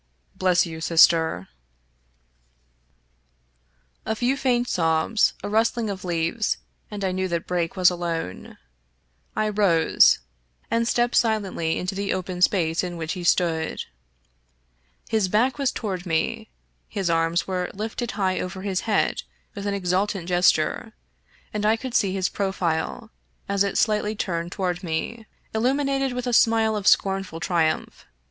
[0.35, 1.47] Bless you, sister."
[4.07, 6.57] 66 Fitzjames O'Brien A few faint sobs, a rustling of leaves,
[6.89, 8.57] and I knew that Brake was alone.
[9.35, 10.17] I rose,
[10.71, 13.83] and stepped silently into the open space in which he stood.
[15.07, 16.49] His back was toward me.
[16.89, 19.21] His arms were lifted high over his head
[19.53, 20.93] with an exultant gesture,
[21.53, 23.11] and I could see his profile,
[23.47, 28.07] as it slightly turned toward me, illuminated with a smile of scornful triumph.